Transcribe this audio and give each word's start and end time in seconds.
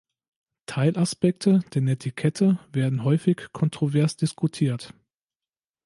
Teilaspekte 0.65 1.59
der 1.75 1.83
Netiquette 1.83 2.57
werden 2.73 3.03
häufig 3.03 3.49
kontrovers 3.53 4.15
diskutiert. 4.17 4.95